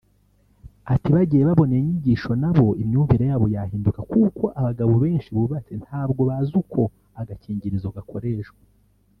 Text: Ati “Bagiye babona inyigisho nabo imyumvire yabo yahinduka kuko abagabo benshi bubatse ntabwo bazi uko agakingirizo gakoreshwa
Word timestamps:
Ati 0.93 1.07
“Bagiye 1.15 1.43
babona 1.49 1.73
inyigisho 1.81 2.31
nabo 2.41 2.67
imyumvire 2.83 3.23
yabo 3.31 3.45
yahinduka 3.55 3.99
kuko 4.11 4.43
abagabo 4.59 4.91
benshi 5.03 5.29
bubatse 5.35 5.73
ntabwo 5.83 6.21
bazi 6.29 6.53
uko 6.63 6.81
agakingirizo 7.21 7.89
gakoreshwa 7.97 8.61